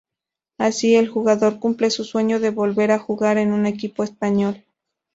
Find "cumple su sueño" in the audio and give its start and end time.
1.59-2.39